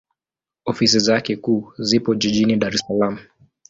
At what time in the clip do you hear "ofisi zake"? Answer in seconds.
0.65-1.35